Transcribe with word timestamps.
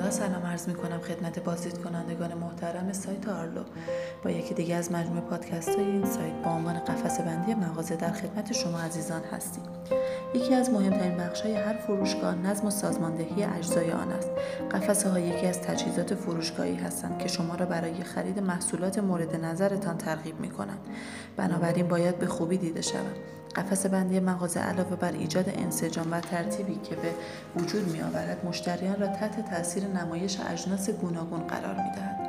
با 0.00 0.10
سلام 0.10 0.46
عرض 0.46 0.68
می 0.68 0.74
کنم 0.74 1.00
خدمت 1.00 1.38
بازدید 1.44 1.78
کنندگان 1.78 2.34
محترم 2.34 2.92
سایت 2.92 3.28
آرلو. 3.28 3.62
با 4.24 4.30
یکی 4.30 4.54
دیگه 4.54 4.74
از 4.74 4.92
مجموعه 4.92 5.20
پادکست 5.20 5.68
های 5.68 5.84
این 5.84 6.04
سایت 6.04 6.32
با 6.44 6.50
عنوان 6.50 6.78
قفس 6.78 7.20
بندی 7.20 7.54
مغازه 7.54 7.96
در 7.96 8.12
خدمت 8.12 8.52
شما 8.52 8.80
عزیزان 8.80 9.22
هستیم. 9.32 9.64
یکی 10.34 10.54
از 10.54 10.70
مهمترین 10.70 11.16
بخش 11.16 11.40
های 11.40 11.54
هر 11.54 11.76
فروشگاه 11.76 12.34
نظم 12.34 12.66
و 12.66 12.70
سازماندهی 12.70 13.44
اجزای 13.44 13.90
آن 13.90 14.12
است. 14.12 14.30
قفسه 14.70 15.08
ها 15.10 15.18
یکی 15.18 15.46
از 15.46 15.60
تجهیزات 15.60 16.14
فروشگاهی 16.14 16.76
هستند 16.76 17.18
که 17.18 17.28
شما 17.28 17.54
را 17.54 17.66
برای 17.66 18.04
خرید 18.04 18.38
محصولات 18.38 18.98
مورد 18.98 19.44
نظرتان 19.44 19.98
ترغیب 19.98 20.40
می 20.40 20.50
کنند. 20.50 20.80
بنابراین 21.36 21.88
باید 21.88 22.18
به 22.18 22.26
خوبی 22.26 22.58
دیده 22.58 22.82
شود 22.82 23.16
قفس 23.56 23.86
بندی 23.86 24.20
مغازه 24.20 24.60
علاوه 24.60 24.96
بر 24.96 25.12
ایجاد 25.12 25.48
انسجام 25.48 26.12
و 26.12 26.20
ترتیبی 26.20 26.74
که 26.74 26.96
به 26.96 27.14
وجود 27.56 27.88
می 27.88 28.02
آورد 28.02 28.44
مشتریان 28.44 29.00
را 29.00 29.06
تحت 29.06 29.50
تاثیر 29.50 29.84
نمایش 29.84 30.38
اجناس 30.48 30.90
گوناگون 30.90 31.40
قرار 31.40 31.74
می 31.74 31.90
دهد. 31.96 32.20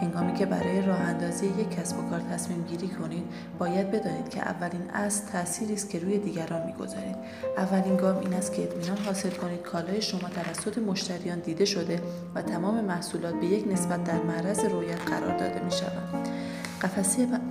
هنگامی 0.00 0.34
که 0.34 0.46
برای 0.46 0.82
راه 0.82 1.00
اندازی 1.00 1.46
یک 1.46 1.70
کسب 1.70 1.98
و 1.98 2.10
کار 2.10 2.20
تصمیم 2.20 2.62
گیری 2.62 2.88
کنید 2.88 3.24
باید 3.58 3.90
بدانید 3.90 4.28
که 4.28 4.40
اولین 4.40 4.90
اصل 4.94 5.26
تأثیری 5.32 5.74
است 5.74 5.90
که 5.90 5.98
روی 5.98 6.18
دیگران 6.18 6.66
می‌گذارید 6.66 7.16
اولین 7.56 7.96
گام 7.96 8.18
این 8.18 8.34
است 8.34 8.52
که 8.52 8.62
اطمینان 8.62 8.98
حاصل 8.98 9.30
کنید 9.30 9.62
کالای 9.62 10.02
شما 10.02 10.28
توسط 10.28 10.78
مشتریان 10.78 11.38
دیده 11.38 11.64
شده 11.64 12.02
و 12.34 12.42
تمام 12.42 12.84
محصولات 12.84 13.34
به 13.34 13.46
یک 13.46 13.72
نسبت 13.72 14.04
در 14.04 14.22
معرض 14.22 14.58
رویت 14.58 15.10
قرار 15.10 15.38
داده 15.38 15.64
می 15.64 15.70
شوند 15.70 16.28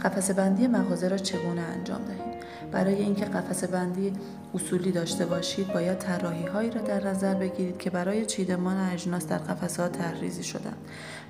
قفسه 0.04 0.34
بندی 0.34 0.68
مغازه 0.68 1.08
را 1.08 1.18
چگونه 1.18 1.62
انجام 1.62 2.02
دهید؟ 2.06 2.46
برای 2.72 2.96
اینکه 2.96 3.26
قفسه 3.26 3.68
بندی 3.68 4.14
اصولی 4.54 4.92
داشته 4.92 5.26
باشید 5.26 5.74
باید 5.74 5.98
طراحی 5.98 6.46
هایی 6.46 6.72
را 6.72 6.82
در 6.82 7.08
نظر 7.08 7.34
بگیرید 7.34 7.78
که 7.78 7.90
برای 7.90 8.26
چیدمان 8.26 8.90
اجناس 8.90 9.27
در 9.27 9.38
قفسه 9.38 9.84
ها 9.84 9.90
طرحریزی 9.90 10.44
شدند. 10.44 10.77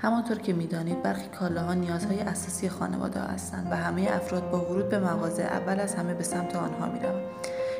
همانطور 0.01 0.37
که 0.37 0.53
می‌دانید 0.53 1.03
برخی 1.03 1.27
کالاها 1.39 1.73
نیازهای 1.73 2.19
اساسی 2.19 2.69
خانواده 2.69 3.19
هستند 3.19 3.67
و 3.71 3.75
همه 3.75 4.09
افراد 4.11 4.51
با 4.51 4.71
ورود 4.71 4.89
به 4.89 4.99
مغازه 4.99 5.43
اول 5.43 5.79
از 5.79 5.95
همه 5.95 6.13
به 6.13 6.23
سمت 6.23 6.55
آنها 6.55 6.85
می‌روند. 6.85 7.21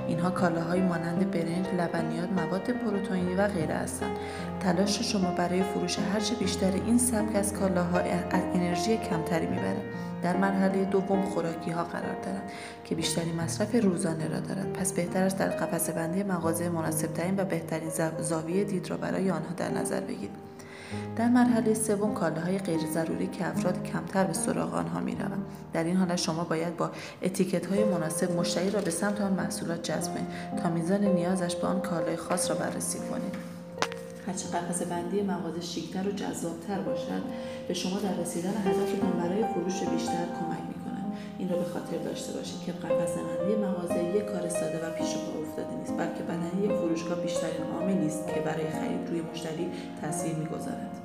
اینها 0.08 0.30
کالاهایی 0.30 0.82
مانند 0.82 1.32
برنج، 1.32 1.68
لبنیات، 1.78 2.30
مواد 2.30 2.70
پروتئینی 2.70 3.36
و 3.36 3.48
غیره 3.48 3.76
هستند. 3.76 4.18
تلاش 4.60 5.02
شما 5.02 5.32
برای 5.32 5.64
فروش 5.64 6.00
هرچه 6.00 6.36
بیشتر 6.36 6.72
این 6.72 6.98
سبک 6.98 7.36
از 7.36 7.54
کالاها 7.54 8.00
انرژی 8.54 8.98
کمتری 8.98 9.48
می‌بره. 9.48 9.82
در 10.24 10.38
مرحله 10.38 10.86
دوم 10.86 11.22
خوراکی 11.22 11.72
ها 11.72 11.84
قرار 11.84 12.16
دارند 12.26 12.52
که 12.84 12.96
بیشتری 12.96 13.32
مصرف 13.32 13.76
روزانه 13.76 14.28
را 14.28 14.40
دارد 14.40 14.74
پس 14.74 14.94
بهتر 14.94 15.24
است 15.24 15.38
در 15.38 15.50
قفسه 15.50 15.92
بندی 15.92 16.24
مغازه 16.24 16.70
مناسب 16.70 17.14
ترین 17.14 17.40
و 17.40 17.46
بهترین 17.46 17.90
زاویه 18.22 18.64
دید 18.64 18.90
را 18.90 18.98
برای 18.98 19.32
آنها 19.32 19.54
در 19.58 19.72
نظر 19.72 20.00
بگیرید 20.00 20.55
در 21.16 21.30
مرحله 21.30 21.74
سوم 21.74 22.14
کالاهای 22.14 22.58
غیر 22.58 22.80
ضروری 22.94 23.28
که 23.28 23.48
افراد 23.48 23.84
کمتر 23.84 24.24
به 24.24 24.34
سراغ 24.34 24.74
آنها 24.74 25.00
می 25.00 25.16
روند. 25.16 25.46
در 25.74 25.84
این 25.84 25.96
حالت 25.96 26.16
شما 26.16 26.44
باید 26.44 26.78
با 26.78 26.92
اتیکت 27.22 27.66
های 27.66 27.84
مناسب 27.84 28.32
مشتری 28.32 28.70
را 28.70 28.82
به 28.82 28.92
سمت 28.92 29.22
آن 29.22 29.34
محصولات 29.34 29.84
جذب 29.84 30.12
تا 30.64 30.70
میزان 30.70 31.04
نیازش 31.04 31.56
به 31.56 31.68
آن 31.68 31.82
کالای 31.82 32.16
خاص 32.16 32.50
را 32.50 32.56
بررسی 32.56 33.00
کنید. 33.00 33.36
هرچه 34.28 34.48
قفس 34.48 34.82
بندی 34.82 35.22
مغازه 35.22 35.62
شیکتر 35.62 36.08
و 36.08 36.12
جذابتر 36.12 36.80
باشد 36.80 37.22
به 37.68 37.74
شما 37.74 38.00
در 38.00 38.22
رسیدن 38.22 38.54
هدفتان 38.66 39.12
برای 39.12 39.44
فروش 39.54 39.80
بیشتر 39.80 40.26
کمک 40.40 40.62
می‌کنند 40.68 41.14
این 41.40 41.50
را 41.50 41.58
به 41.58 41.66
خاطر 41.66 41.98
داشته 41.98 42.34
باشید 42.34 42.62
که 42.66 42.72
قفس 42.72 43.14
بندی 43.16 43.56
مغازه 43.56 44.05
یک 44.16 44.26
کار 44.26 44.50
ساده 44.50 44.88
و 44.88 44.92
پیش 44.92 45.14
پا 45.16 45.40
افتاده 45.40 45.76
نیست 45.80 45.98
بلکه 45.98 46.24
بدنی 46.24 46.66
یک 46.66 46.72
فروشگاه 46.72 47.20
بیشترین 47.22 47.64
عاملی 47.80 48.08
است 48.08 48.28
که 48.28 48.42
برای 48.42 48.70
خرید 48.70 49.10
روی 49.10 49.22
مشتری 49.22 49.72
تاثیر 50.02 50.36
می‌گذارد. 50.36 51.05